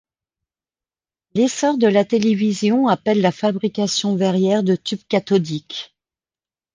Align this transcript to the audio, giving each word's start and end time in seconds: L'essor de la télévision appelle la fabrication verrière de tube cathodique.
L'essor 1.35 1.77
de 1.77 1.85
la 1.85 2.03
télévision 2.03 2.87
appelle 2.87 3.21
la 3.21 3.31
fabrication 3.31 4.15
verrière 4.15 4.63
de 4.63 4.75
tube 4.75 5.03
cathodique. 5.07 5.93